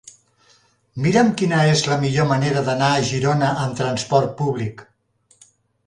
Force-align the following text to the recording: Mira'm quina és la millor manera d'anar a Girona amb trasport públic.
Mira'm 1.05 1.29
quina 1.41 1.59
és 1.73 1.85
la 1.91 1.99
millor 2.05 2.27
manera 2.33 2.65
d'anar 2.71 2.91
a 2.97 3.07
Girona 3.13 3.53
amb 3.67 3.79
trasport 3.83 4.37
públic. 4.43 4.87